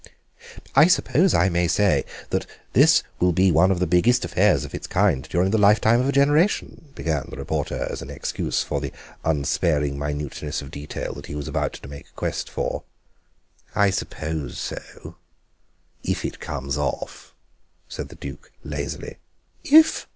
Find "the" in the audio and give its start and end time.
3.77-3.85, 5.51-5.59, 7.29-7.37, 8.81-8.91, 18.09-18.15